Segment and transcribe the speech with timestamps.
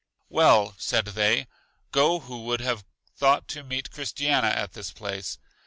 [0.29, 1.45] Well, said they,
[1.91, 5.37] go who would have thought to meet Christiana at this place!